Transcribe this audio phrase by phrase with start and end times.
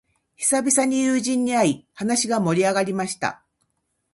[0.35, 3.45] 久々に友人に会い、話が盛り上がりました。